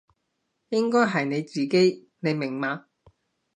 [0.69, 2.87] 應該係你自己，你明嘛？